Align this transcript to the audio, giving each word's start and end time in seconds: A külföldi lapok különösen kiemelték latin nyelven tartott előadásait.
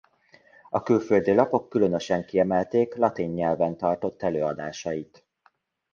A 0.69 0.83
külföldi 0.83 1.31
lapok 1.33 1.69
különösen 1.69 2.25
kiemelték 2.25 2.95
latin 2.95 3.29
nyelven 3.29 3.77
tartott 3.77 4.21
előadásait. 4.23 5.25